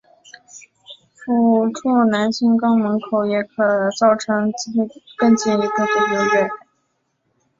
[1.27, 4.51] 抚触男性肛门口也可造成
[5.15, 6.59] 更进一步的愉悦感。